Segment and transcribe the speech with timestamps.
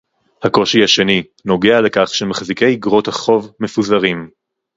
[0.43, 4.29] הקושי השני נוגע לכך שמחזיקי איגרות החוב מפוזרים